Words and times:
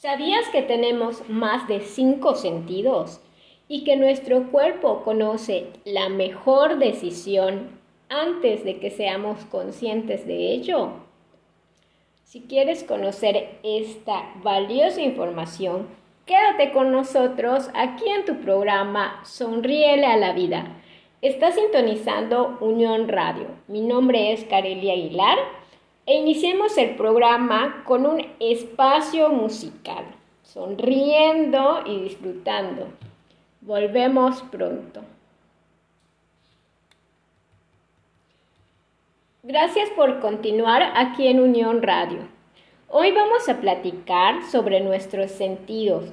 ¿Sabías 0.00 0.48
que 0.48 0.62
tenemos 0.62 1.28
más 1.28 1.68
de 1.68 1.80
cinco 1.80 2.34
sentidos 2.34 3.20
y 3.68 3.84
que 3.84 3.98
nuestro 3.98 4.50
cuerpo 4.50 5.02
conoce 5.02 5.66
la 5.84 6.08
mejor 6.08 6.78
decisión 6.78 7.78
antes 8.08 8.64
de 8.64 8.78
que 8.78 8.90
seamos 8.90 9.44
conscientes 9.50 10.26
de 10.26 10.52
ello? 10.52 10.92
Si 12.24 12.40
quieres 12.40 12.82
conocer 12.82 13.58
esta 13.62 14.32
valiosa 14.42 15.02
información, 15.02 15.86
quédate 16.24 16.72
con 16.72 16.92
nosotros 16.92 17.68
aquí 17.74 18.08
en 18.08 18.24
tu 18.24 18.40
programa 18.40 19.20
Sonríele 19.26 20.06
a 20.06 20.16
la 20.16 20.32
vida. 20.32 20.80
Estás 21.20 21.56
sintonizando 21.56 22.56
Unión 22.62 23.06
Radio. 23.06 23.48
Mi 23.68 23.82
nombre 23.82 24.32
es 24.32 24.46
Carelia 24.46 24.94
Aguilar 24.94 25.59
e 26.10 26.14
iniciemos 26.14 26.76
el 26.76 26.96
programa 26.96 27.84
con 27.86 28.04
un 28.04 28.20
espacio 28.40 29.28
musical, 29.28 30.04
sonriendo 30.42 31.82
y 31.86 32.00
disfrutando. 32.00 32.88
Volvemos 33.60 34.42
pronto. 34.50 35.02
Gracias 39.44 39.88
por 39.90 40.18
continuar 40.18 40.82
aquí 40.96 41.28
en 41.28 41.38
Unión 41.38 41.80
Radio. 41.80 42.26
Hoy 42.88 43.12
vamos 43.12 43.48
a 43.48 43.60
platicar 43.60 44.42
sobre 44.50 44.80
nuestros 44.80 45.30
sentidos 45.30 46.06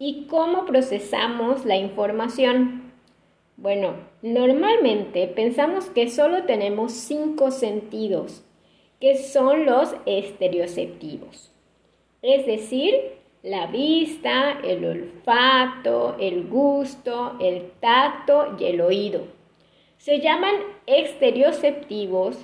y 0.00 0.26
cómo 0.26 0.64
procesamos 0.64 1.64
la 1.64 1.76
información. 1.76 2.90
Bueno, 3.56 3.94
normalmente 4.22 5.28
pensamos 5.28 5.88
que 5.88 6.10
solo 6.10 6.46
tenemos 6.46 6.90
cinco 6.90 7.52
sentidos 7.52 8.42
que 9.00 9.16
son 9.16 9.66
los 9.66 9.94
estereoceptivos. 10.06 11.50
Es 12.22 12.46
decir, 12.46 12.94
la 13.42 13.66
vista, 13.66 14.60
el 14.62 14.84
olfato, 14.84 16.16
el 16.20 16.46
gusto, 16.46 17.36
el 17.40 17.70
tacto 17.80 18.56
y 18.58 18.64
el 18.66 18.82
oído. 18.82 19.22
Se 19.96 20.20
llaman 20.20 20.54
exterioceptivos 20.86 22.36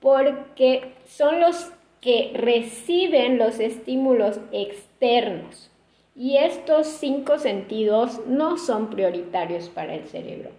porque 0.00 0.92
son 1.06 1.40
los 1.40 1.72
que 2.00 2.30
reciben 2.34 3.38
los 3.38 3.58
estímulos 3.58 4.38
externos 4.52 5.70
y 6.14 6.36
estos 6.36 6.86
cinco 6.86 7.38
sentidos 7.38 8.20
no 8.26 8.56
son 8.56 8.90
prioritarios 8.90 9.68
para 9.68 9.94
el 9.94 10.04
cerebro. 10.06 10.50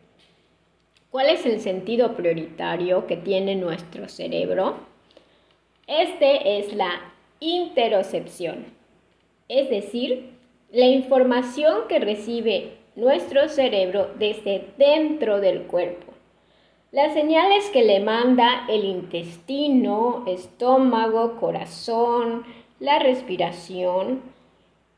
¿Cuál 1.12 1.30
es 1.30 1.46
el 1.46 1.62
sentido 1.62 2.16
prioritario 2.16 3.08
que 3.08 3.16
tiene 3.16 3.56
nuestro 3.56 4.10
cerebro? 4.10 4.95
Este 5.88 6.58
es 6.58 6.74
la 6.74 7.14
interocepción, 7.40 8.66
es 9.48 9.70
decir, 9.70 10.32
la 10.72 10.88
información 10.88 11.88
que 11.88 12.00
recibe 12.00 12.78
nuestro 12.96 13.50
cerebro 13.50 14.10
desde 14.18 14.66
dentro 14.80 15.40
del 15.40 15.64
cuerpo. 15.64 16.12
Las 16.92 17.14
señales 17.14 17.70
que 17.70 17.84
le 17.84 18.00
manda 18.00 18.66
el 18.68 18.84
intestino, 18.84 20.24
estómago, 20.26 21.38
corazón, 21.40 22.46
la 22.80 22.98
respiración 22.98 24.24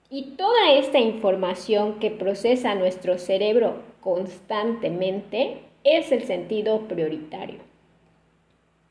y 0.09 0.35
toda 0.37 0.71
esta 0.71 0.99
información 0.99 1.99
que 1.99 2.11
procesa 2.11 2.75
nuestro 2.75 3.17
cerebro 3.17 3.81
constantemente 3.99 5.63
es 5.83 6.13
el 6.13 6.23
sentido 6.23 6.87
prioritario. 6.87 7.66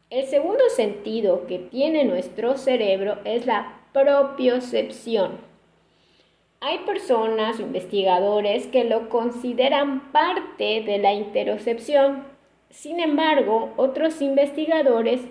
El 0.09 0.27
segundo 0.27 0.63
sentido 0.69 1.49
que 1.49 1.59
tiene 1.59 2.05
nuestro 2.05 2.57
cerebro 2.57 3.19
es 3.25 3.45
la 3.45 3.81
propiocepción. 3.93 5.39
Hay 6.61 6.79
personas, 6.87 7.59
investigadores, 7.59 8.69
que 8.69 8.85
lo 8.85 9.09
consideran 9.09 10.13
parte 10.13 10.83
de 10.83 10.99
la 10.99 11.13
interocepción. 11.13 12.23
Sin 12.71 13.01
embargo, 13.01 13.73
otros 13.77 14.23
investigadores 14.23 15.23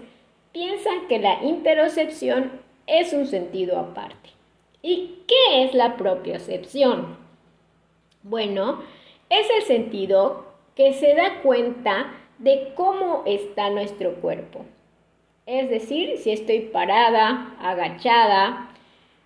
piensan 0.52 1.08
que 1.08 1.20
la 1.20 1.42
interocepción 1.42 2.52
es 2.86 3.14
un 3.14 3.28
sentido 3.28 3.80
aparte. 3.80 4.32
¿Y 4.82 5.20
qué 5.26 5.64
es 5.64 5.74
la 5.74 5.96
propiocepción? 5.96 7.18
Bueno, 8.24 8.82
es 9.30 9.48
el 9.58 9.64
sentido 9.64 10.46
que 10.76 10.92
se 10.94 11.16
da 11.16 11.42
cuenta 11.42 12.12
de 12.40 12.74
cómo 12.76 13.24
está 13.26 13.70
nuestro 13.70 14.16
cuerpo. 14.16 14.66
Es 15.46 15.70
decir, 15.70 16.18
si 16.18 16.32
estoy 16.32 16.62
parada, 16.62 17.56
agachada, 17.62 18.70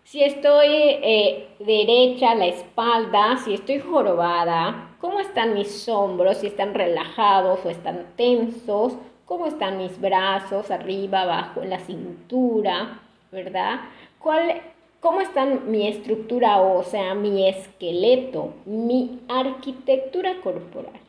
si 0.03 0.21
estoy 0.21 0.67
eh, 0.67 1.47
derecha, 1.59 2.35
la 2.35 2.47
espalda, 2.47 3.37
si 3.37 3.53
estoy 3.53 3.79
jorobada, 3.79 4.95
cómo 4.99 5.21
están 5.21 5.53
mis 5.53 5.87
hombros, 5.87 6.39
si 6.39 6.47
están 6.47 6.73
relajados 6.73 7.63
o 7.63 7.69
están 7.69 8.05
tensos, 8.17 8.97
cómo 9.25 9.45
están 9.45 9.77
mis 9.77 10.01
brazos, 10.01 10.71
arriba, 10.71 11.21
abajo, 11.21 11.61
en 11.61 11.69
la 11.69 11.79
cintura, 11.79 12.99
¿verdad? 13.31 13.79
¿Cuál, 14.19 14.61
¿Cómo 14.99 15.21
está 15.21 15.45
mi 15.45 15.87
estructura 15.87 16.59
ósea, 16.59 17.13
mi 17.13 17.47
esqueleto, 17.47 18.55
mi 18.65 19.21
arquitectura 19.29 20.41
corporal? 20.41 20.99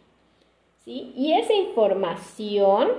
Y 0.87 1.33
esa 1.33 1.53
información, 1.53 2.91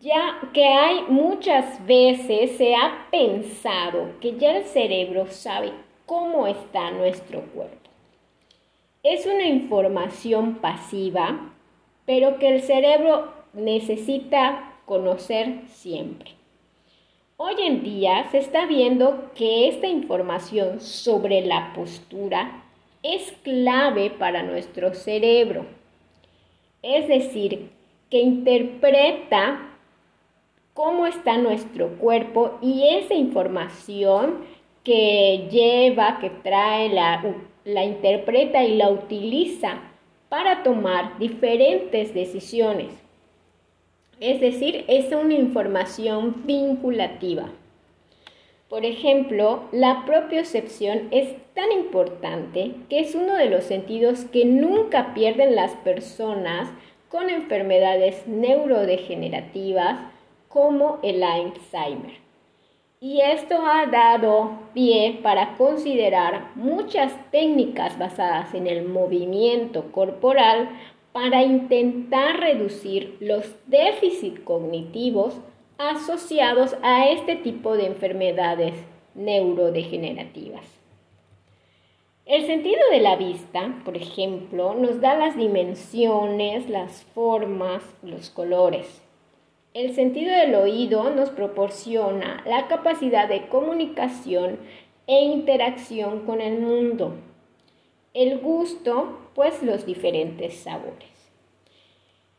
ya 0.00 0.40
que 0.52 0.64
hay 0.64 1.02
muchas 1.08 1.84
veces 1.86 2.56
se 2.56 2.74
ha 2.74 3.06
pensado 3.10 4.12
que 4.20 4.36
ya 4.36 4.56
el 4.56 4.64
cerebro 4.64 5.26
sabe 5.26 5.72
cómo 6.06 6.46
está 6.46 6.90
nuestro 6.90 7.42
cuerpo. 7.42 7.76
Es 9.02 9.26
una 9.26 9.46
información 9.46 10.56
pasiva, 10.56 11.52
pero 12.06 12.38
que 12.38 12.48
el 12.48 12.62
cerebro 12.62 13.32
necesita 13.52 14.74
conocer 14.86 15.62
siempre. 15.68 16.32
Hoy 17.36 17.54
en 17.58 17.82
día 17.82 18.28
se 18.30 18.38
está 18.38 18.66
viendo 18.66 19.30
que 19.34 19.68
esta 19.68 19.86
información 19.86 20.80
sobre 20.80 21.40
la 21.46 21.72
postura 21.74 22.64
es 23.02 23.32
clave 23.42 24.10
para 24.10 24.42
nuestro 24.42 24.92
cerebro 24.94 25.64
es 26.82 27.08
decir, 27.08 27.70
que 28.10 28.18
interpreta 28.18 29.69
cómo 30.80 31.06
está 31.06 31.36
nuestro 31.36 31.98
cuerpo 31.98 32.58
y 32.62 32.88
esa 32.88 33.12
información 33.12 34.46
que 34.82 35.46
lleva, 35.50 36.18
que 36.20 36.30
trae, 36.30 36.88
la, 36.88 37.84
interpreta 37.84 38.64
y 38.64 38.78
la 38.78 38.88
utiliza 38.88 39.78
para 40.30 40.62
tomar 40.62 41.18
diferentes 41.18 42.14
decisiones. 42.14 42.94
Es 44.20 44.40
decir, 44.40 44.86
es 44.88 45.12
una 45.12 45.34
información 45.34 46.46
vinculativa. 46.46 47.50
Por 48.70 48.86
ejemplo, 48.86 49.64
la 49.72 50.06
propiocepción 50.06 51.08
es 51.10 51.34
tan 51.52 51.70
importante 51.72 52.72
que 52.88 53.00
es 53.00 53.14
uno 53.14 53.34
de 53.34 53.50
los 53.50 53.64
sentidos 53.64 54.24
que 54.24 54.46
nunca 54.46 55.12
pierden 55.12 55.56
las 55.56 55.72
personas 55.72 56.70
con 57.10 57.28
enfermedades 57.28 58.26
neurodegenerativas 58.26 59.98
como 60.50 60.98
el 61.02 61.22
Alzheimer. 61.22 62.18
Y 63.00 63.20
esto 63.22 63.54
ha 63.64 63.86
dado 63.86 64.58
pie 64.74 65.20
para 65.22 65.56
considerar 65.56 66.50
muchas 66.56 67.12
técnicas 67.30 67.98
basadas 67.98 68.52
en 68.52 68.66
el 68.66 68.86
movimiento 68.86 69.90
corporal 69.92 70.68
para 71.12 71.42
intentar 71.42 72.40
reducir 72.40 73.16
los 73.20 73.54
déficits 73.68 74.40
cognitivos 74.40 75.40
asociados 75.78 76.76
a 76.82 77.08
este 77.08 77.36
tipo 77.36 77.76
de 77.76 77.86
enfermedades 77.86 78.74
neurodegenerativas. 79.14 80.66
El 82.26 82.44
sentido 82.46 82.80
de 82.90 83.00
la 83.00 83.16
vista, 83.16 83.80
por 83.84 83.96
ejemplo, 83.96 84.74
nos 84.74 85.00
da 85.00 85.16
las 85.16 85.36
dimensiones, 85.36 86.68
las 86.68 87.04
formas, 87.14 87.82
los 88.02 88.30
colores. 88.30 89.02
El 89.72 89.94
sentido 89.94 90.32
del 90.32 90.56
oído 90.56 91.10
nos 91.10 91.30
proporciona 91.30 92.42
la 92.44 92.66
capacidad 92.66 93.28
de 93.28 93.46
comunicación 93.46 94.58
e 95.06 95.22
interacción 95.22 96.26
con 96.26 96.40
el 96.40 96.58
mundo. 96.58 97.14
El 98.12 98.38
gusto, 98.38 99.20
pues 99.32 99.62
los 99.62 99.86
diferentes 99.86 100.56
sabores. 100.56 101.30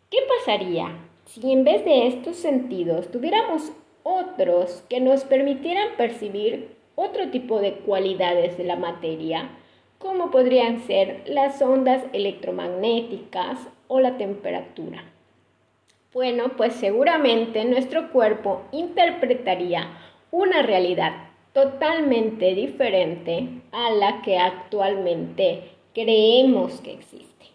¿Qué 0.10 0.18
pasaría 0.28 0.98
si 1.24 1.54
en 1.54 1.64
vez 1.64 1.86
de 1.86 2.08
estos 2.08 2.36
sentidos 2.36 3.10
tuviéramos 3.12 3.72
otros 4.04 4.84
que 4.90 5.00
nos 5.00 5.24
permitieran 5.24 5.96
percibir 5.96 6.76
otro 6.96 7.30
tipo 7.30 7.62
de 7.62 7.76
cualidades 7.76 8.58
de 8.58 8.66
la 8.66 8.76
materia, 8.76 9.52
como 10.00 10.32
podrían 10.32 10.82
ser 10.82 11.24
las 11.28 11.62
ondas 11.62 12.04
electromagnéticas 12.12 13.70
o 13.88 14.02
la 14.02 14.18
temperatura. 14.18 15.11
Bueno, 16.14 16.50
pues 16.58 16.74
seguramente 16.74 17.64
nuestro 17.64 18.12
cuerpo 18.12 18.64
interpretaría 18.74 19.88
una 20.30 20.62
realidad 20.62 21.14
totalmente 21.54 22.54
diferente 22.54 23.48
a 23.72 23.92
la 23.92 24.22
que 24.22 24.38
actualmente 24.38 25.70
creemos 25.94 26.82
que 26.82 26.92
existe. 26.92 27.46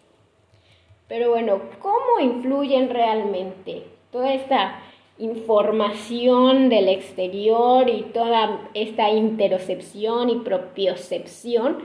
Pero 1.07 1.29
bueno, 1.29 1.61
¿cómo 1.79 2.19
influyen 2.19 2.89
realmente 2.89 3.83
toda 4.11 4.33
esta 4.33 4.79
información 5.19 6.69
del 6.69 6.89
exterior 6.89 7.87
y 7.87 8.07
toda 8.11 8.69
esta 8.73 9.11
interocepción 9.11 10.31
y 10.31 10.39
propiocepción 10.39 11.77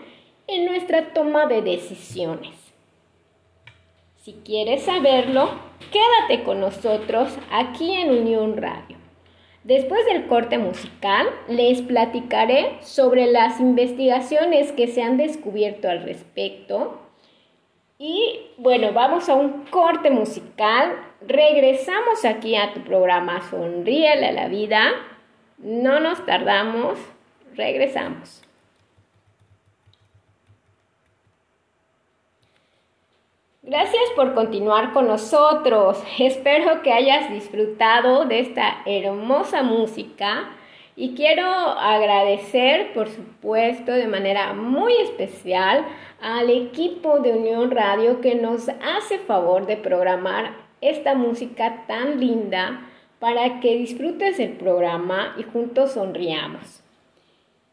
en 0.47 0.65
nuestra 0.65 1.13
toma 1.13 1.47
de 1.47 1.61
decisiones? 1.61 2.62
Si 4.23 4.35
quieres 4.45 4.85
saberlo, 4.85 5.51
quédate 5.91 6.45
con 6.45 6.61
nosotros 6.61 7.37
aquí 7.51 7.93
en 7.93 8.11
Unión 8.11 8.57
Radio. 8.57 8.97
Después 9.65 10.07
del 10.07 10.29
corte 10.29 10.59
musical, 10.59 11.27
les 11.49 11.83
platicaré 11.83 12.77
sobre 12.83 13.27
las 13.27 13.59
investigaciones 13.59 14.71
que 14.71 14.87
se 14.87 15.03
han 15.03 15.17
descubierto 15.17 15.91
al 15.91 16.05
respecto. 16.05 17.01
Y 17.99 18.43
bueno, 18.59 18.93
vamos 18.93 19.29
a 19.29 19.35
un 19.35 19.65
corte 19.65 20.13
musical. 20.13 20.95
Regresamos 21.27 22.25
aquí 22.25 22.55
a 22.55 22.75
tu 22.75 22.85
programa 22.85 23.43
Sonríele 23.51 24.29
a 24.29 24.33
la 24.33 24.47
vida. 24.47 24.93
No 25.59 25.99
nos 25.99 26.25
tardamos. 26.25 26.97
Regresamos. 27.57 28.45
Gracias 33.73 34.03
por 34.15 34.35
continuar 34.35 34.93
con 34.93 35.07
nosotros. 35.07 36.05
Espero 36.19 36.83
que 36.83 36.93
hayas 36.93 37.31
disfrutado 37.31 38.27
de 38.27 38.41
esta 38.41 38.83
hermosa 38.85 39.63
música 39.63 40.51
y 40.95 41.15
quiero 41.15 41.47
agradecer, 41.47 42.93
por 42.93 43.09
supuesto, 43.09 43.93
de 43.93 44.07
manera 44.07 44.53
muy 44.53 44.93
especial 44.97 45.87
al 46.21 46.51
equipo 46.51 47.21
de 47.21 47.33
Unión 47.33 47.71
Radio 47.71 48.21
que 48.21 48.35
nos 48.35 48.69
hace 48.69 49.19
favor 49.21 49.65
de 49.65 49.79
programar 49.79 50.55
esta 50.83 51.15
música 51.15 51.87
tan 51.89 52.21
linda 52.21 52.87
para 53.21 53.59
que 53.61 53.79
disfrutes 53.79 54.39
el 54.39 54.51
programa 54.59 55.35
y 55.39 55.45
juntos 55.45 55.93
sonriamos. 55.93 56.85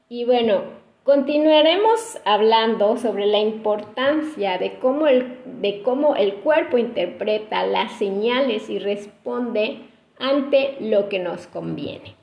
Y 0.07 0.23
bueno, 0.23 0.61
Continuaremos 1.09 2.19
hablando 2.23 2.95
sobre 2.97 3.25
la 3.25 3.39
importancia 3.39 4.59
de 4.59 4.75
cómo, 4.75 5.07
el, 5.07 5.39
de 5.59 5.81
cómo 5.81 6.15
el 6.15 6.35
cuerpo 6.35 6.77
interpreta 6.77 7.65
las 7.65 7.93
señales 7.93 8.69
y 8.69 8.77
responde 8.77 9.79
ante 10.19 10.77
lo 10.79 11.09
que 11.09 11.17
nos 11.17 11.47
conviene. 11.47 12.13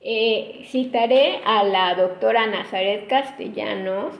Eh, 0.00 0.64
citaré 0.64 1.42
a 1.44 1.62
la 1.62 1.94
doctora 1.94 2.48
Nazaret 2.48 3.06
Castellanos, 3.06 4.16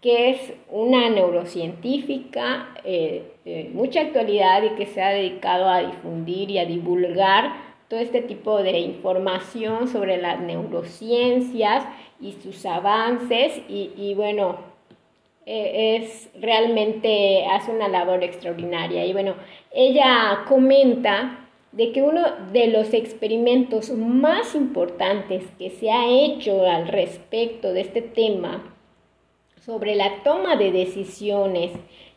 que 0.00 0.30
es 0.30 0.54
una 0.70 1.10
neurocientífica 1.10 2.68
eh, 2.84 3.34
de 3.44 3.68
mucha 3.70 4.00
actualidad 4.00 4.62
y 4.62 4.76
que 4.76 4.86
se 4.86 5.02
ha 5.02 5.10
dedicado 5.10 5.68
a 5.68 5.80
difundir 5.80 6.50
y 6.50 6.58
a 6.58 6.64
divulgar 6.64 7.65
todo 7.88 8.00
este 8.00 8.22
tipo 8.22 8.62
de 8.62 8.78
información 8.78 9.88
sobre 9.88 10.16
las 10.16 10.40
neurociencias 10.40 11.84
y 12.20 12.32
sus 12.32 12.66
avances 12.66 13.60
y, 13.68 14.14
bueno, 14.14 14.56
e, 15.44 15.96
es 15.96 16.28
realmente 16.40 17.46
hace 17.46 17.70
una 17.70 17.88
labor 17.88 18.24
extraordinaria. 18.24 19.04
Y 19.04 19.12
bueno, 19.12 19.34
ella 19.72 20.44
comenta 20.48 21.46
de 21.72 21.92
que 21.92 22.02
uno 22.02 22.22
de 22.52 22.68
los 22.68 22.94
experimentos 22.94 23.90
más 23.90 24.54
importantes 24.54 25.44
que 25.58 25.70
se 25.70 25.90
ha 25.90 26.08
hecho 26.08 26.66
al 26.66 26.88
respecto 26.88 27.72
de 27.72 27.82
este 27.82 28.02
tema 28.02 28.72
sobre 29.64 29.94
la 29.94 30.22
toma 30.22 30.56
de 30.56 30.72
decisiones 30.72 31.72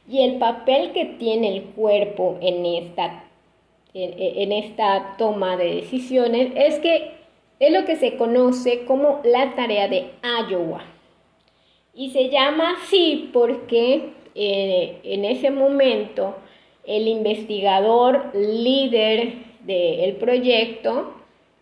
y 0.07 0.21
el 0.21 0.38
papel 0.38 0.92
que 0.94 1.06
tiene 1.06 1.56
el 1.56 1.63
cuerpo 1.63 2.38
en 2.42 2.66
esta 2.66 3.28
en, 3.94 4.51
esta 4.51 5.15
toma 5.18 5.57
de 5.57 5.75
decisiones 5.75 6.51
es 6.56 6.80
que 6.80 7.12
es 7.59 7.74
lo 7.74 7.86
que 7.86 7.95
se 7.95 8.15
conoce 8.15 8.86
como 8.86 9.21
la 9.24 9.56
tarea 9.56 9.88
de 9.88 10.12
Iowa. 10.50 10.83
Y 11.94 12.12
se 12.12 12.30
llama 12.30 12.75
así 12.77 13.30
porque 13.33 14.13
eh, 14.36 15.00
en 15.03 15.25
ese 15.25 15.51
momento 15.51 16.36
el 16.86 17.07
investigador 17.07 18.31
líder 18.33 19.33
del 19.62 20.15
proyecto, 20.15 21.13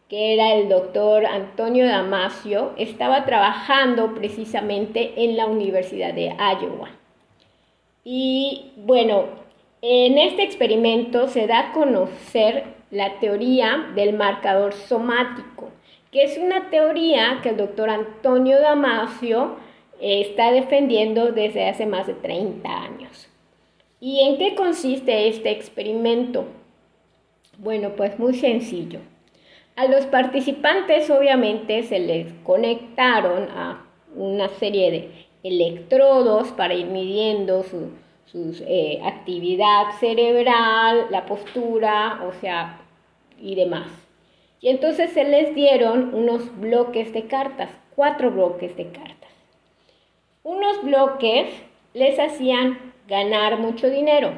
que 0.08 0.34
era 0.34 0.54
el 0.54 0.70
doctor 0.70 1.26
Antonio 1.26 1.86
Damasio, 1.86 2.74
estaba 2.78 3.26
trabajando 3.26 4.14
precisamente 4.14 5.14
en 5.18 5.36
la 5.36 5.48
Universidad 5.48 6.14
de 6.14 6.28
Iowa. 6.28 6.92
Y 8.04 8.72
bueno, 8.78 9.26
en 9.82 10.18
este 10.18 10.44
experimento 10.44 11.28
se 11.28 11.46
da 11.48 11.60
a 11.60 11.72
conocer 11.74 12.64
la 12.90 13.20
teoría 13.20 13.92
del 13.96 14.14
marcador 14.14 14.74
somático, 14.74 15.70
que 16.12 16.24
es 16.24 16.38
una 16.38 16.70
teoría 16.70 17.40
que 17.44 17.50
el 17.50 17.58
doctor 17.58 17.90
Antonio 17.90 18.60
Damasio 18.60 19.56
está 20.00 20.52
defendiendo 20.52 21.32
desde 21.32 21.70
hace 21.70 21.86
más 21.86 22.08
de 22.08 22.14
30 22.14 22.70
años. 22.70 23.30
¿Y 24.00 24.22
en 24.22 24.38
qué 24.38 24.56
consiste 24.56 25.28
este 25.28 25.52
experimento? 25.52 26.46
Bueno, 27.58 27.96
pues 27.96 28.18
muy 28.20 28.36
sencillo. 28.36 29.00
A 29.76 29.86
los 29.86 30.06
participantes 30.06 31.10
obviamente 31.10 31.84
se 31.84 32.00
les 32.00 32.32
conectaron 32.44 33.50
a 33.50 33.86
una 34.16 34.50
serie 34.50 34.92
de 34.92 35.12
electrodos 35.44 36.50
para 36.50 36.74
ir 36.74 36.88
midiendo 36.88 37.64
su, 37.64 37.92
su 38.32 38.62
eh, 38.68 39.00
actividad 39.04 39.92
cerebral, 40.00 41.08
la 41.10 41.26
postura, 41.26 42.22
o 42.28 42.34
sea, 42.34 42.82
y 43.40 43.56
demás. 43.56 43.88
Y 44.60 44.70
entonces 44.70 45.12
se 45.12 45.24
les 45.24 45.56
dieron 45.56 46.14
unos 46.14 46.60
bloques 46.60 47.14
de 47.14 47.28
cartas, 47.28 47.70
cuatro 47.96 48.32
bloques 48.32 48.76
de 48.76 48.92
cartas. 48.92 49.32
Unos 50.44 50.84
bloques 50.84 51.54
les 51.94 52.20
hacían 52.20 52.94
ganar 53.08 53.60
mucho 53.60 53.90
dinero. 53.90 54.34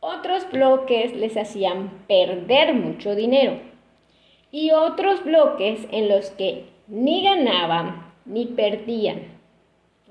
Otros 0.00 0.50
bloques 0.50 1.14
les 1.14 1.36
hacían 1.36 1.90
perder 2.08 2.74
mucho 2.74 3.14
dinero. 3.14 3.60
Y 4.50 4.72
otros 4.72 5.24
bloques 5.24 5.86
en 5.90 6.08
los 6.08 6.30
que 6.30 6.66
ni 6.88 7.22
ganaban 7.22 8.12
ni 8.24 8.46
perdían. 8.46 9.22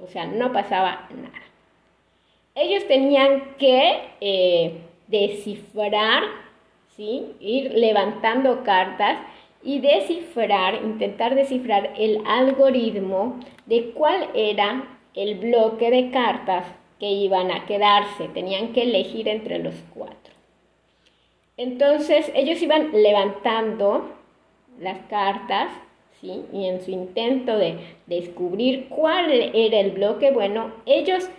O 0.01 0.07
sea, 0.07 0.25
no 0.25 0.51
pasaba 0.51 1.07
nada 1.11 1.52
ellos 2.55 2.87
tenían 2.87 3.55
que 3.57 3.99
eh, 4.21 4.77
descifrar, 5.07 6.23
¿sí? 6.95 7.33
ir 7.39 7.73
levantando 7.73 8.63
cartas 8.63 9.17
y 9.63 9.79
descifrar, 9.79 10.75
intentar 10.83 11.35
descifrar 11.35 11.93
el 11.97 12.21
algoritmo 12.25 13.39
de 13.65 13.91
cuál 13.91 14.29
era 14.35 14.87
el 15.15 15.35
bloque 15.35 15.89
de 15.89 16.11
cartas 16.11 16.65
que 16.99 17.09
iban 17.09 17.51
a 17.51 17.65
quedarse. 17.65 18.27
Tenían 18.29 18.73
que 18.73 18.83
elegir 18.83 19.27
entre 19.27 19.59
los 19.59 19.75
cuatro. 19.93 20.33
Entonces 21.57 22.31
ellos 22.35 22.61
iban 22.61 22.91
levantando 22.91 24.11
las 24.79 24.97
cartas, 25.07 25.71
¿sí? 26.19 26.43
Y 26.51 26.65
en 26.65 26.81
su 26.81 26.91
intento 26.91 27.57
de 27.57 27.77
descubrir 28.07 28.87
cuál 28.89 29.31
era 29.31 29.79
el 29.79 29.91
bloque, 29.91 30.31
bueno, 30.31 30.71
ellos 30.85 31.29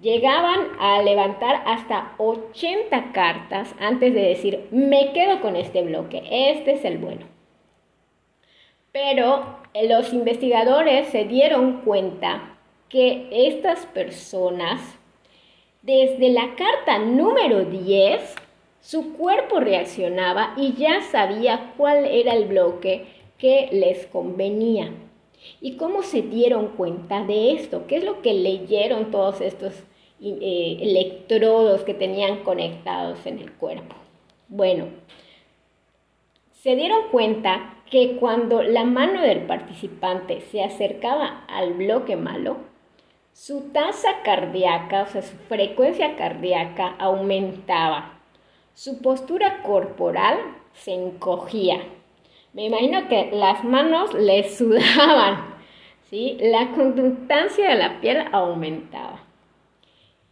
Llegaban 0.00 0.78
a 0.78 1.00
levantar 1.00 1.62
hasta 1.64 2.12
80 2.18 3.12
cartas 3.12 3.74
antes 3.80 4.12
de 4.12 4.20
decir, 4.20 4.68
me 4.70 5.12
quedo 5.12 5.40
con 5.40 5.56
este 5.56 5.82
bloque, 5.82 6.22
este 6.30 6.72
es 6.72 6.84
el 6.84 6.98
bueno. 6.98 7.26
Pero 8.92 9.58
eh, 9.72 9.88
los 9.88 10.12
investigadores 10.12 11.08
se 11.08 11.24
dieron 11.24 11.80
cuenta 11.80 12.58
que 12.90 13.28
estas 13.30 13.86
personas, 13.86 14.80
desde 15.80 16.28
la 16.28 16.54
carta 16.56 16.98
número 16.98 17.64
10, 17.64 18.34
su 18.80 19.14
cuerpo 19.14 19.60
reaccionaba 19.60 20.52
y 20.58 20.74
ya 20.74 21.00
sabía 21.00 21.72
cuál 21.76 22.04
era 22.04 22.34
el 22.34 22.44
bloque 22.44 23.06
que 23.38 23.68
les 23.72 24.06
convenía. 24.06 24.92
¿Y 25.60 25.76
cómo 25.76 26.02
se 26.02 26.22
dieron 26.22 26.68
cuenta 26.68 27.24
de 27.24 27.52
esto? 27.52 27.86
¿Qué 27.86 27.96
es 27.96 28.04
lo 28.04 28.22
que 28.22 28.34
leyeron 28.34 29.10
todos 29.10 29.40
estos 29.40 29.72
eh, 30.20 30.78
electrodos 30.80 31.82
que 31.82 31.94
tenían 31.94 32.42
conectados 32.42 33.24
en 33.26 33.38
el 33.38 33.52
cuerpo? 33.52 33.94
Bueno, 34.48 34.86
se 36.52 36.76
dieron 36.76 37.08
cuenta 37.10 37.76
que 37.90 38.16
cuando 38.16 38.62
la 38.62 38.84
mano 38.84 39.22
del 39.22 39.42
participante 39.42 40.40
se 40.40 40.62
acercaba 40.62 41.44
al 41.48 41.74
bloque 41.74 42.16
malo, 42.16 42.56
su 43.32 43.70
tasa 43.72 44.22
cardíaca, 44.24 45.02
o 45.02 45.06
sea, 45.06 45.22
su 45.22 45.36
frecuencia 45.36 46.16
cardíaca 46.16 46.96
aumentaba, 46.98 48.18
su 48.74 49.02
postura 49.02 49.62
corporal 49.62 50.38
se 50.72 50.94
encogía, 50.94 51.80
Me 52.56 52.64
imagino 52.64 53.06
que 53.08 53.32
las 53.32 53.64
manos 53.64 54.14
le 54.14 54.48
sudaban, 54.48 55.44
¿sí? 56.08 56.38
La 56.40 56.70
conductancia 56.70 57.68
de 57.68 57.74
la 57.74 58.00
piel 58.00 58.24
aumentaba. 58.32 59.22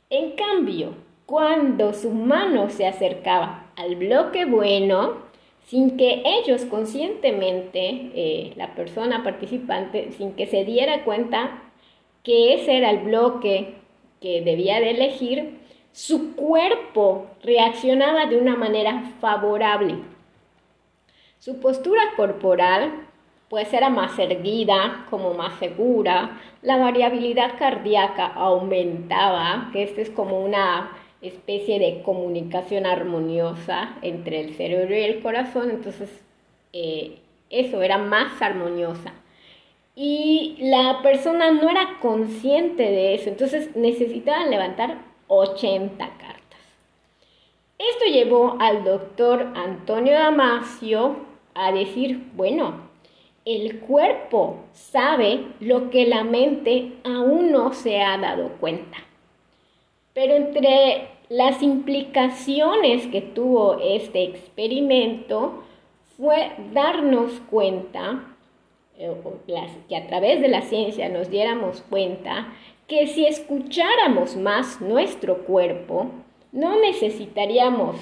En 0.08 0.30
cambio, 0.30 0.94
cuando 1.26 1.92
su 1.92 2.12
mano 2.12 2.70
se 2.70 2.86
acercaba 2.86 3.66
al 3.76 3.96
bloque 3.96 4.46
bueno, 4.46 5.18
sin 5.66 5.98
que 5.98 6.22
ellos 6.24 6.64
conscientemente, 6.64 8.10
eh, 8.14 8.54
la 8.56 8.74
persona 8.74 9.22
participante, 9.22 10.12
sin 10.12 10.32
que 10.32 10.46
se 10.46 10.64
diera 10.64 11.04
cuenta 11.04 11.62
que 12.22 12.54
ese 12.54 12.78
era 12.78 12.90
el 12.90 13.00
bloque 13.00 13.74
que 14.22 14.40
debía 14.40 14.80
de 14.80 14.92
elegir, 14.92 15.58
su 15.92 16.34
cuerpo 16.36 17.26
reaccionaba 17.42 18.24
de 18.24 18.38
una 18.38 18.56
manera 18.56 19.12
favorable. 19.20 20.13
Su 21.44 21.60
postura 21.60 22.00
corporal 22.16 23.06
pues 23.50 23.70
era 23.74 23.90
más 23.90 24.18
erguida, 24.18 25.04
como 25.10 25.34
más 25.34 25.58
segura, 25.58 26.40
la 26.62 26.78
variabilidad 26.78 27.58
cardíaca 27.58 28.24
aumentaba, 28.28 29.68
que 29.70 29.82
esto 29.82 30.00
es 30.00 30.08
como 30.08 30.42
una 30.42 30.96
especie 31.20 31.78
de 31.78 32.00
comunicación 32.02 32.86
armoniosa 32.86 33.94
entre 34.00 34.40
el 34.40 34.54
cerebro 34.54 34.96
y 34.96 35.02
el 35.02 35.20
corazón, 35.20 35.68
entonces 35.68 36.08
eh, 36.72 37.18
eso 37.50 37.82
era 37.82 37.98
más 37.98 38.40
armoniosa. 38.40 39.12
Y 39.94 40.56
la 40.60 41.02
persona 41.02 41.50
no 41.50 41.68
era 41.68 41.98
consciente 42.00 42.84
de 42.84 43.16
eso, 43.16 43.28
entonces 43.28 43.76
necesitaban 43.76 44.50
levantar 44.50 44.96
80 45.28 46.08
cartas. 46.08 46.60
Esto 47.76 48.06
llevó 48.10 48.56
al 48.60 48.82
doctor 48.82 49.52
Antonio 49.54 50.14
Damasio 50.14 51.33
a 51.54 51.72
decir, 51.72 52.30
bueno, 52.34 52.88
el 53.44 53.80
cuerpo 53.80 54.64
sabe 54.72 55.46
lo 55.60 55.90
que 55.90 56.06
la 56.06 56.24
mente 56.24 56.92
aún 57.04 57.52
no 57.52 57.72
se 57.72 58.00
ha 58.00 58.16
dado 58.18 58.48
cuenta. 58.60 58.98
Pero 60.14 60.34
entre 60.34 61.08
las 61.28 61.62
implicaciones 61.62 63.06
que 63.08 63.20
tuvo 63.20 63.78
este 63.80 64.24
experimento 64.24 65.62
fue 66.16 66.52
darnos 66.72 67.32
cuenta, 67.50 68.24
eh, 68.96 69.12
que 69.88 69.96
a 69.96 70.06
través 70.06 70.40
de 70.40 70.48
la 70.48 70.62
ciencia 70.62 71.08
nos 71.08 71.30
diéramos 71.30 71.82
cuenta, 71.90 72.52
que 72.86 73.06
si 73.06 73.26
escucháramos 73.26 74.36
más 74.36 74.80
nuestro 74.80 75.38
cuerpo, 75.44 76.06
no 76.52 76.78
necesitaríamos, 76.80 77.96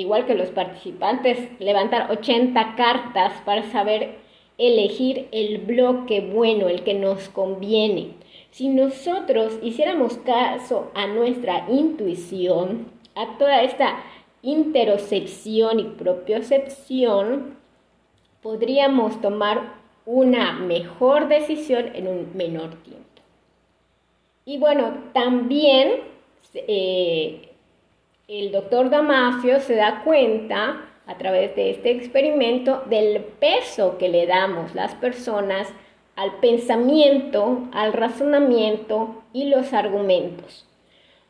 igual 0.00 0.26
que 0.26 0.34
los 0.34 0.50
participantes, 0.50 1.38
levantar 1.58 2.10
80 2.10 2.74
cartas 2.76 3.32
para 3.44 3.62
saber 3.70 4.16
elegir 4.58 5.28
el 5.32 5.58
bloque 5.58 6.20
bueno, 6.20 6.68
el 6.68 6.82
que 6.82 6.94
nos 6.94 7.28
conviene. 7.28 8.10
Si 8.50 8.68
nosotros 8.68 9.58
hiciéramos 9.62 10.18
caso 10.18 10.90
a 10.94 11.06
nuestra 11.06 11.66
intuición, 11.68 12.90
a 13.14 13.38
toda 13.38 13.62
esta 13.62 14.02
interocepción 14.42 15.80
y 15.80 15.84
propiocepción, 15.84 17.56
podríamos 18.42 19.20
tomar 19.20 19.74
una 20.04 20.52
mejor 20.52 21.28
decisión 21.28 21.90
en 21.94 22.06
un 22.06 22.30
menor 22.34 22.76
tiempo. 22.82 23.04
Y 24.44 24.58
bueno, 24.58 24.94
también 25.12 26.02
eh, 26.54 27.55
el 28.28 28.50
doctor 28.50 28.90
Damasio 28.90 29.60
se 29.60 29.76
da 29.76 30.02
cuenta 30.02 30.84
a 31.06 31.16
través 31.16 31.54
de 31.54 31.70
este 31.70 31.92
experimento 31.92 32.82
del 32.86 33.20
peso 33.20 33.98
que 33.98 34.08
le 34.08 34.26
damos 34.26 34.74
las 34.74 34.94
personas 34.96 35.68
al 36.16 36.32
pensamiento, 36.40 37.68
al 37.72 37.92
razonamiento 37.92 39.22
y 39.32 39.48
los 39.48 39.72
argumentos. 39.72 40.66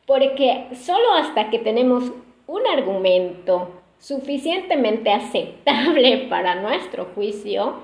Porque 0.07 0.69
solo 0.75 1.12
hasta 1.15 1.50
que 1.50 1.59
tenemos 1.59 2.12
un 2.47 2.67
argumento 2.67 3.71
suficientemente 3.99 5.11
aceptable 5.11 6.26
para 6.31 6.55
nuestro 6.55 7.07
juicio, 7.15 7.75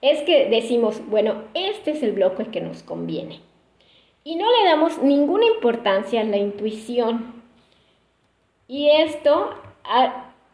es 0.00 0.22
que 0.22 0.46
decimos, 0.48 1.02
bueno, 1.08 1.42
este 1.52 1.90
es 1.90 2.02
el 2.02 2.12
bloque 2.12 2.46
que 2.46 2.60
nos 2.60 2.82
conviene. 2.82 3.40
Y 4.24 4.36
no 4.36 4.46
le 4.50 4.64
damos 4.64 5.02
ninguna 5.02 5.46
importancia 5.46 6.20
a 6.20 6.24
la 6.24 6.36
intuición. 6.38 7.41
Y 8.68 8.88
esto 8.88 9.50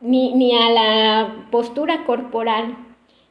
ni, 0.01 0.35
ni 0.35 0.57
a 0.57 0.71
la 0.71 1.49
postura 1.51 2.05
corporal, 2.05 2.77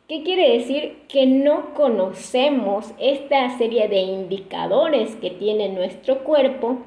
¿Qué 0.07 0.23
quiere 0.23 0.57
decir? 0.57 1.03
Que 1.09 1.25
no 1.25 1.73
conocemos 1.73 2.93
esta 2.97 3.57
serie 3.57 3.89
de 3.89 3.99
indicadores 3.99 5.17
que 5.17 5.31
tiene 5.31 5.67
nuestro 5.67 6.23
cuerpo 6.23 6.77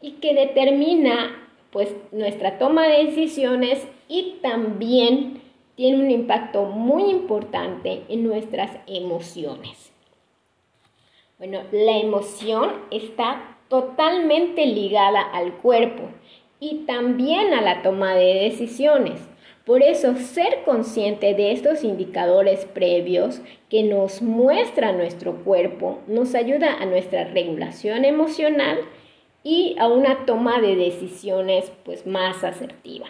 y 0.00 0.12
que 0.12 0.32
determina 0.32 1.48
pues 1.72 1.92
nuestra 2.12 2.56
toma 2.58 2.86
de 2.86 3.06
decisiones 3.06 3.84
y 4.08 4.36
también 4.42 5.42
tiene 5.74 5.98
un 5.98 6.10
impacto 6.12 6.66
muy 6.66 7.10
importante 7.10 8.04
en 8.08 8.22
nuestras 8.22 8.70
emociones. 8.86 9.92
Bueno, 11.38 11.62
la 11.72 11.98
emoción 11.98 12.70
está 12.92 13.58
totalmente 13.68 14.66
ligada 14.66 15.20
al 15.20 15.54
cuerpo 15.54 16.04
y 16.60 16.84
también 16.86 17.54
a 17.54 17.60
la 17.60 17.82
toma 17.82 18.14
de 18.14 18.34
decisiones. 18.34 19.20
Por 19.64 19.82
eso, 19.82 20.16
ser 20.16 20.62
consciente 20.64 21.34
de 21.34 21.52
estos 21.52 21.84
indicadores 21.84 22.64
previos 22.64 23.42
que 23.68 23.82
nos 23.82 24.22
muestra 24.22 24.92
nuestro 24.92 25.44
cuerpo 25.44 25.98
nos 26.06 26.34
ayuda 26.34 26.74
a 26.80 26.86
nuestra 26.86 27.24
regulación 27.24 28.04
emocional 28.04 28.78
y 29.44 29.76
a 29.78 29.88
una 29.88 30.24
toma 30.24 30.60
de 30.60 30.74
decisiones 30.74 31.70
pues, 31.84 32.06
más 32.06 32.42
asertiva. 32.44 33.06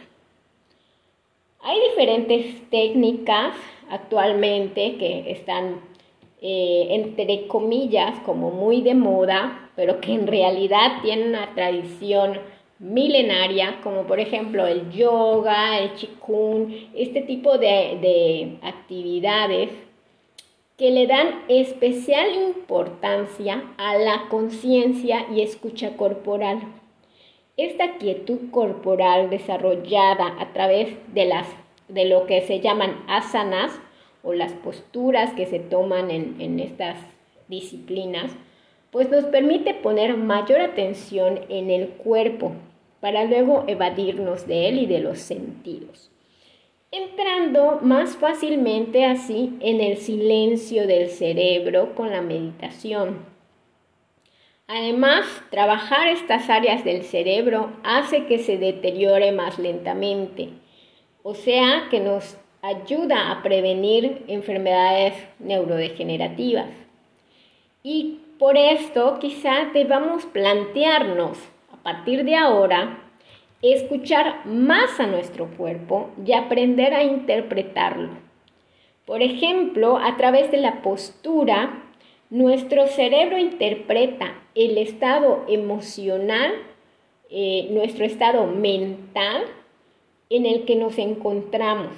Hay 1.61 1.79
diferentes 1.91 2.69
técnicas 2.71 3.55
actualmente 3.91 4.97
que 4.97 5.31
están 5.31 5.81
eh, 6.41 6.87
entre 6.91 7.49
comillas 7.49 8.21
como 8.21 8.51
muy 8.53 8.81
de 8.81 8.95
moda, 8.95 9.71
pero 9.75 10.01
que 10.01 10.13
en 10.13 10.29
realidad 10.29 11.03
tienen 11.03 11.31
una 11.31 11.53
tradición 11.55 12.39
milenaria, 12.79 13.81
como 13.83 14.03
por 14.03 14.21
ejemplo 14.21 14.67
el 14.67 14.91
yoga, 14.91 15.79
el 15.79 15.95
chikun, 15.95 16.91
este 16.95 17.23
tipo 17.23 17.59
de, 17.59 17.99
de 18.01 18.59
actividades 18.63 19.71
que 20.77 20.93
le 20.93 21.09
dan 21.09 21.43
especial 21.49 22.33
importancia 22.37 23.65
a 23.79 23.99
la 23.99 24.29
conciencia 24.29 25.27
y 25.35 25.43
escucha 25.43 25.97
corporal. 25.97 26.61
Esta 27.57 27.99
quietud 27.99 28.51
corporal 28.53 29.29
desarrollada 29.29 30.37
a 30.39 30.53
través 30.53 30.97
de, 31.13 31.25
las, 31.25 31.49
de 31.89 32.05
lo 32.05 32.27
que 32.27 32.43
se 32.43 32.61
llaman 32.61 33.03
asanas 33.09 33.73
o 34.23 34.33
las 34.33 34.53
posturas 34.53 35.33
que 35.33 35.47
se 35.47 35.59
toman 35.59 36.13
en, 36.13 36.41
en 36.41 36.61
estas 36.61 36.97
disciplinas, 37.49 38.31
pues 38.93 39.11
nos 39.11 39.25
permite 39.25 39.75
poner 39.75 40.17
mayor 40.17 40.61
atención 40.61 41.41
en 41.49 41.71
el 41.71 41.89
cuerpo 41.89 42.53
para 43.01 43.25
luego 43.25 43.65
evadirnos 43.67 44.47
de 44.47 44.69
él 44.69 44.79
y 44.79 44.87
de 44.87 45.01
los 45.01 45.19
sentidos, 45.19 46.11
entrando 46.91 47.79
más 47.83 48.17
fácilmente 48.17 49.05
así 49.05 49.57
en 49.61 49.81
el 49.81 49.99
silencio 49.99 50.87
del 50.87 51.09
cerebro 51.09 51.95
con 51.95 52.11
la 52.11 52.23
meditación. 52.23 53.19
Además, 54.67 55.25
trabajar 55.51 56.09
estas 56.09 56.51
áreas 56.51 56.85
del 56.85 57.03
cerebro 57.03 57.73
hace 57.85 58.27
que 58.27 58.39
se 58.39 58.59
deteriore 58.59 59.33
más 59.33 59.59
lentamente, 59.59 60.51
o 61.23 61.35
sea 61.35 61.89
que 61.91 62.01
nos 62.01 62.37
ayuda 62.61 63.31
a 63.31 63.43
prevenir 63.43 64.25
enfermedades 64.29 65.15
neurodegenerativas. 65.39 66.69
Y 67.83 68.21
por 68.39 68.57
esto 68.57 69.19
quizá 69.21 69.71
debamos 69.73 70.27
plantearnos 70.27 71.39
partir 71.83 72.25
de 72.25 72.37
ahora, 72.37 72.99
escuchar 73.63 74.47
más 74.47 75.01
a 75.01 75.07
nuestro 75.07 75.47
cuerpo 75.57 76.11
y 76.25 76.33
aprender 76.33 76.95
a 76.95 77.03
interpretarlo. 77.03 78.11
Por 79.05 79.23
ejemplo, 79.23 79.97
a 79.99 80.17
través 80.17 80.51
de 80.51 80.59
la 80.59 80.83
postura, 80.83 81.83
nuestro 82.31 82.87
cerebro 82.87 83.39
interpreta 83.39 84.35
el 84.55 84.77
estado 84.79 85.45
emocional, 85.49 86.53
eh, 87.31 87.69
nuestro 87.71 88.05
estado 88.05 88.47
mental 88.47 89.45
en 90.31 90.47
el 90.47 90.65
que 90.65 90.77
nos 90.77 90.99
encontramos. 90.99 91.93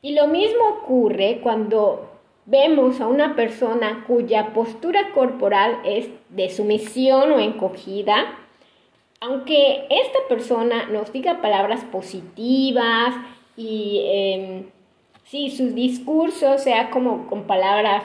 Y 0.00 0.14
lo 0.14 0.28
mismo 0.28 0.62
ocurre 0.80 1.40
cuando 1.42 2.08
vemos 2.46 3.00
a 3.00 3.06
una 3.06 3.36
persona 3.36 4.04
cuya 4.06 4.54
postura 4.54 5.12
corporal 5.12 5.80
es 5.84 6.08
de 6.30 6.48
sumisión 6.48 7.32
o 7.32 7.38
encogida, 7.38 8.38
aunque 9.20 9.86
esta 9.90 10.18
persona 10.28 10.86
nos 10.86 11.12
diga 11.12 11.40
palabras 11.40 11.84
positivas 11.84 13.14
y 13.56 14.02
em, 14.04 14.64
si 15.24 15.50
su 15.50 15.70
discurso 15.74 16.58
sea 16.58 16.90
como 16.90 17.26
con 17.26 17.44
palabras 17.44 18.04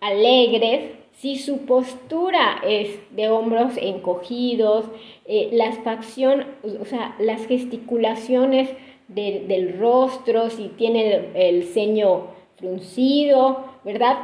alegres, 0.00 0.92
si 1.12 1.36
su 1.36 1.64
postura 1.66 2.60
es 2.64 2.98
de 3.10 3.28
hombros 3.28 3.76
encogidos, 3.76 4.86
eh, 5.26 5.50
las 5.52 5.78
o 5.78 6.84
sea, 6.84 7.14
las 7.18 7.46
gesticulaciones 7.46 8.70
del 9.08 9.78
rostro, 9.78 10.48
si 10.48 10.68
tiene 10.68 11.14
el, 11.14 11.30
el 11.34 11.64
ceño 11.64 12.28
fruncido, 12.56 13.64
¿verdad? 13.84 14.18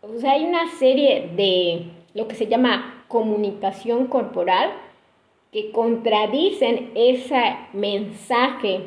O 0.00 0.18
sea, 0.18 0.32
hay 0.32 0.44
una 0.44 0.70
serie 0.78 1.30
de 1.36 1.84
lo 2.14 2.26
que 2.26 2.34
se 2.34 2.46
llama 2.46 3.04
comunicación 3.08 4.06
corporal 4.06 4.70
que 5.52 5.72
contradicen 5.72 6.90
ese 6.94 7.56
mensaje 7.72 8.82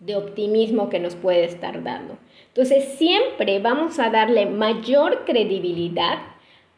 de 0.00 0.16
optimismo 0.16 0.88
que 0.88 0.98
nos 0.98 1.14
puede 1.14 1.44
estar 1.44 1.82
dando. 1.82 2.16
Entonces 2.48 2.96
siempre 2.96 3.58
vamos 3.60 3.98
a 3.98 4.10
darle 4.10 4.46
mayor 4.46 5.24
credibilidad 5.24 6.18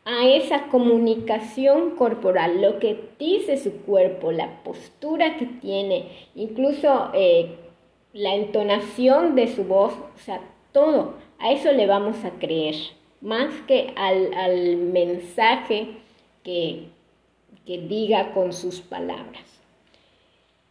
a 0.05 0.27
esa 0.27 0.65
comunicación 0.65 1.91
corporal, 1.93 2.61
lo 2.61 2.79
que 2.81 3.09
dice 3.19 3.57
su 3.57 3.83
cuerpo, 3.83 4.33
la 4.33 4.63
postura 4.65 5.37
que 5.37 5.47
tiene, 5.47 6.09
incluso 6.35 7.11
eh, 7.15 7.57
la 8.13 8.35
entonación 8.35 9.37
de 9.37 9.47
su 9.49 9.65
voz, 9.65 9.93
o 9.93 10.19
sea, 10.19 10.41
todo, 10.73 11.15
a 11.39 11.53
eso 11.53 11.71
le 11.73 11.87
vamos 11.87 12.25
a 12.25 12.31
creer, 12.31 12.75
más 13.21 13.55
que 13.69 13.93
al, 13.97 14.77
mensaje 14.77 15.89
que, 16.43 16.89
que 17.66 17.78
diga 17.78 18.33
con 18.33 18.52
sus 18.52 18.81
palabras. 18.81 19.45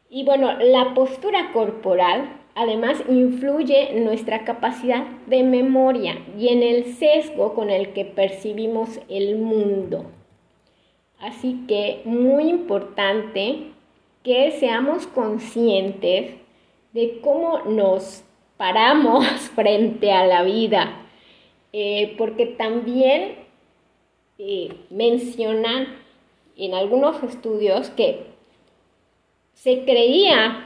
Y 0.09 0.25
bueno, 0.25 0.51
la 0.59 0.93
postura 0.93 1.51
corporal 1.53 2.37
además 2.55 3.01
influye 3.09 3.95
en 3.95 4.03
nuestra 4.03 4.43
capacidad 4.43 5.05
de 5.27 5.43
memoria 5.43 6.17
y 6.37 6.49
en 6.49 6.63
el 6.63 6.93
sesgo 6.95 7.53
con 7.53 7.69
el 7.69 7.93
que 7.93 8.05
percibimos 8.05 8.99
el 9.07 9.37
mundo. 9.37 10.05
Así 11.19 11.65
que 11.67 12.01
muy 12.03 12.49
importante 12.49 13.71
que 14.23 14.51
seamos 14.51 15.07
conscientes 15.07 16.33
de 16.93 17.19
cómo 17.21 17.59
nos 17.59 18.23
paramos 18.57 19.25
frente 19.55 20.11
a 20.11 20.25
la 20.27 20.43
vida, 20.43 21.07
eh, 21.73 22.15
porque 22.17 22.47
también 22.47 23.35
eh, 24.37 24.75
mencionan 24.89 26.00
en 26.57 26.73
algunos 26.73 27.21
estudios 27.23 27.89
que 27.89 28.25
se 29.53 29.83
creía 29.83 30.65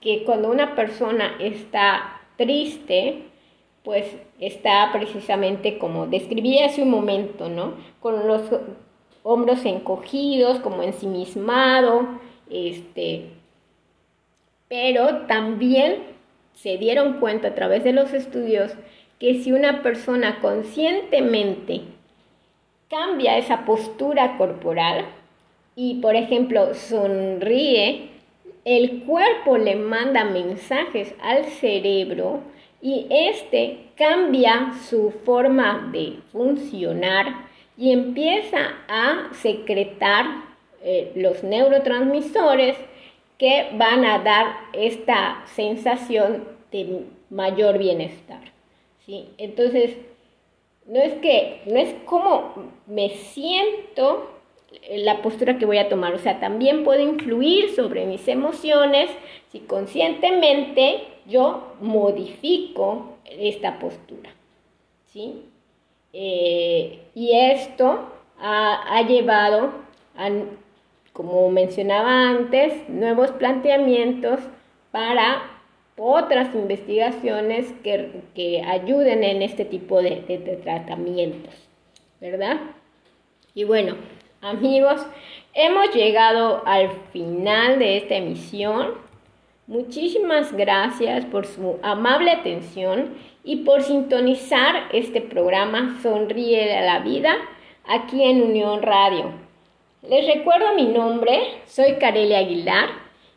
que 0.00 0.24
cuando 0.24 0.50
una 0.50 0.74
persona 0.74 1.36
está 1.40 2.20
triste, 2.36 3.22
pues 3.82 4.16
está 4.38 4.90
precisamente 4.92 5.78
como 5.78 6.06
describí 6.06 6.58
hace 6.58 6.82
un 6.82 6.90
momento, 6.90 7.48
¿no? 7.48 7.74
Con 8.00 8.26
los 8.26 8.42
hombros 9.22 9.64
encogidos, 9.64 10.60
como 10.60 10.82
ensimismado, 10.82 12.06
este, 12.50 13.30
pero 14.68 15.26
también 15.26 16.02
se 16.54 16.78
dieron 16.78 17.20
cuenta 17.20 17.48
a 17.48 17.54
través 17.54 17.84
de 17.84 17.92
los 17.92 18.12
estudios 18.12 18.72
que 19.18 19.42
si 19.42 19.52
una 19.52 19.82
persona 19.82 20.40
conscientemente 20.40 21.82
cambia 22.88 23.38
esa 23.38 23.64
postura 23.64 24.36
corporal 24.36 25.06
y, 25.76 26.00
por 26.00 26.16
ejemplo, 26.16 26.74
sonríe, 26.74 28.10
el 28.64 29.02
cuerpo 29.04 29.58
le 29.58 29.76
manda 29.76 30.24
mensajes 30.24 31.14
al 31.20 31.44
cerebro 31.44 32.40
y 32.80 33.06
este 33.10 33.78
cambia 33.96 34.72
su 34.88 35.10
forma 35.24 35.90
de 35.92 36.18
funcionar 36.32 37.46
y 37.76 37.92
empieza 37.92 38.74
a 38.88 39.30
secretar 39.34 40.26
eh, 40.82 41.12
los 41.14 41.42
neurotransmisores 41.42 42.76
que 43.38 43.68
van 43.74 44.04
a 44.04 44.18
dar 44.20 44.46
esta 44.72 45.42
sensación 45.46 46.44
de 46.70 47.04
mayor 47.30 47.78
bienestar. 47.78 48.40
¿sí? 49.04 49.28
Entonces, 49.38 49.96
no 50.86 51.00
es 51.00 51.14
que, 51.14 51.62
no 51.66 51.76
es 51.78 51.94
como 52.04 52.54
me 52.86 53.10
siento 53.10 54.33
la 54.90 55.22
postura 55.22 55.58
que 55.58 55.66
voy 55.66 55.78
a 55.78 55.88
tomar. 55.88 56.14
O 56.14 56.18
sea, 56.18 56.40
también 56.40 56.84
puede 56.84 57.02
influir 57.02 57.74
sobre 57.74 58.06
mis 58.06 58.26
emociones 58.28 59.10
si 59.50 59.60
conscientemente 59.60 61.02
yo 61.26 61.74
modifico 61.80 63.16
esta 63.24 63.78
postura. 63.78 64.30
¿sí? 65.06 65.44
Eh, 66.12 67.00
y 67.14 67.32
esto 67.36 68.08
ha, 68.38 69.02
llevado 69.06 69.72
a, 70.16 70.30
como 71.12 71.48
mencionaba 71.50 72.28
antes, 72.30 72.88
nuevos 72.88 73.30
planteamientos 73.32 74.40
para 74.90 75.50
otras 75.96 76.54
investigaciones 76.54 77.72
que, 77.82 78.62
ayuden 78.66 79.22
en 79.22 79.42
este 79.42 79.64
tipo 79.64 80.02
de, 80.02 80.22
de 80.26 80.56
tratamientos, 80.62 81.54
¿verdad? 82.20 82.60
Y 83.54 83.62
bueno, 83.64 83.94
Amigos, 84.44 85.00
hemos 85.54 85.94
llegado 85.94 86.62
al 86.66 86.90
final 87.14 87.78
de 87.78 87.96
esta 87.96 88.16
emisión. 88.16 88.88
Muchísimas 89.66 90.52
gracias 90.52 91.24
por 91.24 91.46
su 91.46 91.78
amable 91.82 92.30
atención 92.30 93.14
y 93.42 93.64
por 93.64 93.82
sintonizar 93.82 94.90
este 94.92 95.22
programa 95.22 95.98
Sonríe 96.02 96.76
a 96.76 96.82
la 96.82 96.98
Vida 96.98 97.34
aquí 97.88 98.22
en 98.22 98.42
Unión 98.42 98.82
Radio. 98.82 99.32
Les 100.06 100.26
recuerdo 100.26 100.74
mi 100.74 100.88
nombre, 100.88 101.40
soy 101.64 101.94
Carelia 101.94 102.40
Aguilar 102.40 102.90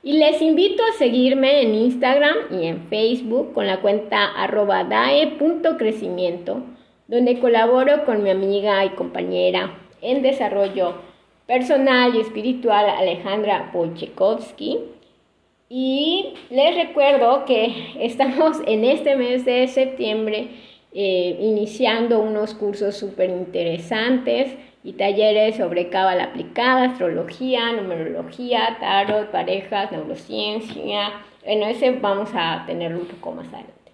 y 0.04 0.18
les 0.18 0.42
invito 0.42 0.84
a 0.84 0.98
seguirme 0.98 1.62
en 1.62 1.74
Instagram 1.74 2.36
y 2.52 2.66
en 2.66 2.82
Facebook 2.90 3.54
con 3.54 3.66
la 3.66 3.80
cuenta 3.80 4.26
arroba 4.26 4.84
dae.crecimiento, 4.84 6.64
donde 7.08 7.40
colaboro 7.40 8.04
con 8.04 8.24
mi 8.24 8.30
amiga 8.30 8.84
y 8.84 8.90
compañera 8.90 9.87
en 10.02 10.22
desarrollo 10.22 10.96
personal 11.48 12.16
y 12.16 12.22
espiritual 12.22 12.90
Alejandra 12.90 13.72
Polchekovsky. 13.72 14.80
Y 15.70 16.34
les 16.50 16.76
recuerdo 16.76 17.46
que 17.46 17.94
estamos 18.00 18.58
en 18.66 18.86
este 18.86 19.16
mes 19.16 19.46
de 19.46 19.68
septiembre 19.68 20.50
eh, 20.94 21.38
iniciando 21.42 22.20
unos 22.20 22.54
cursos 22.54 22.96
súper 22.96 23.30
interesantes 23.30 24.56
y 24.84 24.94
talleres 24.94 25.58
sobre 25.58 25.90
cábala 25.90 26.26
aplicada, 26.26 26.86
astrología, 26.86 27.74
numerología, 27.74 28.78
tarot, 28.80 29.30
parejas, 29.32 29.92
neurociencia. 29.92 31.12
Bueno, 31.44 31.68
ese 31.68 31.92
vamos 31.92 32.30
a 32.34 32.64
tenerlo 32.66 33.00
un 33.00 33.08
poco 33.08 33.32
más 33.32 33.48
adelante. 33.48 33.87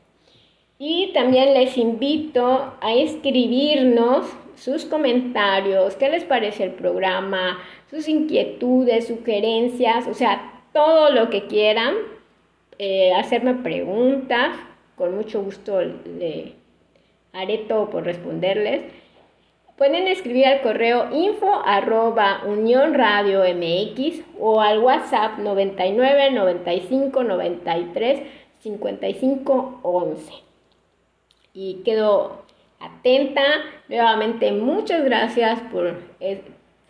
Y 0.85 1.13
también 1.13 1.53
les 1.53 1.77
invito 1.77 2.73
a 2.81 2.93
escribirnos 2.93 4.25
sus 4.57 4.83
comentarios, 4.83 5.95
qué 5.95 6.09
les 6.09 6.25
parece 6.25 6.65
el 6.65 6.71
programa, 6.71 7.57
sus 7.89 8.09
inquietudes, 8.09 9.07
sugerencias, 9.07 10.05
o 10.07 10.13
sea, 10.13 10.61
todo 10.73 11.09
lo 11.11 11.29
que 11.29 11.47
quieran, 11.47 11.95
eh, 12.79 13.13
hacerme 13.13 13.53
preguntas, 13.53 14.57
con 14.97 15.15
mucho 15.15 15.41
gusto 15.41 15.79
le 15.79 16.55
haré 17.31 17.59
todo 17.59 17.89
por 17.89 18.03
responderles. 18.03 18.81
Pueden 19.77 20.05
escribir 20.09 20.47
al 20.47 20.61
correo 20.63 21.15
info 21.15 21.61
arroba 21.65 22.41
unión 22.45 22.93
radio 22.93 23.43
mx 23.45 24.21
o 24.37 24.59
al 24.59 24.79
WhatsApp 24.79 25.37
99 25.37 26.31
95 26.31 27.23
93 27.23 28.19
55 28.59 29.79
11. 29.81 30.52
Y 31.53 31.81
quedo 31.85 32.43
atenta. 32.79 33.43
Nuevamente, 33.87 34.51
muchas 34.51 35.03
gracias 35.03 35.59
por 35.71 35.99
eh, 36.19 36.41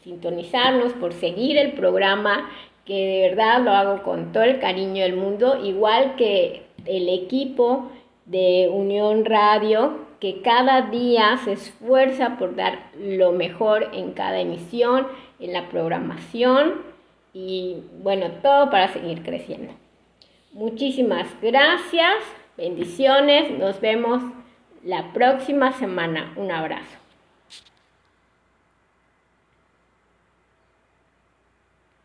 sintonizarnos, 0.03 0.93
por 0.93 1.13
seguir 1.13 1.57
el 1.57 1.73
programa, 1.73 2.49
que 2.85 2.93
de 2.93 3.29
verdad 3.29 3.61
lo 3.61 3.71
hago 3.71 4.03
con 4.03 4.31
todo 4.31 4.43
el 4.43 4.59
cariño 4.59 5.03
del 5.03 5.15
mundo, 5.15 5.63
igual 5.63 6.15
que 6.15 6.63
el 6.85 7.07
equipo 7.09 7.91
de 8.25 8.69
Unión 8.71 9.25
Radio, 9.25 9.99
que 10.19 10.41
cada 10.41 10.83
día 10.83 11.37
se 11.43 11.53
esfuerza 11.53 12.37
por 12.37 12.55
dar 12.55 12.91
lo 12.97 13.31
mejor 13.31 13.89
en 13.93 14.11
cada 14.11 14.39
emisión, 14.39 15.07
en 15.39 15.53
la 15.53 15.69
programación 15.69 16.81
y 17.33 17.77
bueno, 18.01 18.27
todo 18.41 18.69
para 18.69 18.87
seguir 18.89 19.23
creciendo. 19.23 19.73
Muchísimas 20.53 21.27
gracias, 21.41 22.15
bendiciones, 22.55 23.51
nos 23.57 23.81
vemos 23.81 24.21
la 24.83 25.13
próxima 25.13 25.71
semana. 25.73 26.33
Un 26.35 26.51
abrazo. 26.51 27.02